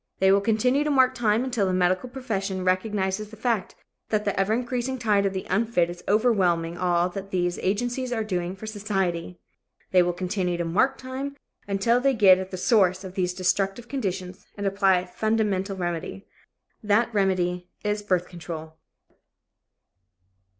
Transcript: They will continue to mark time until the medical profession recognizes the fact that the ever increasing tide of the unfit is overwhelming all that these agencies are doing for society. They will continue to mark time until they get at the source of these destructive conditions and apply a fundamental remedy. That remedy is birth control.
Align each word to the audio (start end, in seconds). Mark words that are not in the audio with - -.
They 0.17 0.31
will 0.31 0.41
continue 0.41 0.83
to 0.83 0.89
mark 0.89 1.13
time 1.13 1.43
until 1.43 1.67
the 1.67 1.73
medical 1.73 2.09
profession 2.09 2.65
recognizes 2.65 3.29
the 3.29 3.37
fact 3.37 3.75
that 4.09 4.25
the 4.25 4.37
ever 4.39 4.51
increasing 4.51 4.97
tide 4.97 5.27
of 5.27 5.33
the 5.33 5.45
unfit 5.47 5.91
is 5.91 6.03
overwhelming 6.07 6.75
all 6.75 7.07
that 7.09 7.29
these 7.29 7.59
agencies 7.59 8.11
are 8.11 8.23
doing 8.23 8.55
for 8.55 8.65
society. 8.65 9.37
They 9.91 10.01
will 10.01 10.11
continue 10.13 10.57
to 10.57 10.65
mark 10.65 10.97
time 10.97 11.37
until 11.67 11.99
they 12.01 12.15
get 12.15 12.39
at 12.39 12.49
the 12.49 12.57
source 12.57 13.03
of 13.03 13.13
these 13.13 13.35
destructive 13.35 13.87
conditions 13.87 14.43
and 14.57 14.65
apply 14.65 15.01
a 15.01 15.05
fundamental 15.05 15.77
remedy. 15.77 16.25
That 16.81 17.13
remedy 17.13 17.67
is 17.83 18.01
birth 18.01 18.27
control. 18.27 18.77